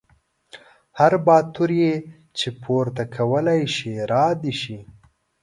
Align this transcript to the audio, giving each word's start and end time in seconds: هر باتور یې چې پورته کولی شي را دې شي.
هر 0.99 1.13
باتور 1.25 1.71
یې 1.81 1.93
چې 2.37 2.47
پورته 2.63 3.03
کولی 3.15 3.61
شي 3.75 3.91
را 4.11 4.25
دې 4.41 4.53
شي. 4.61 4.79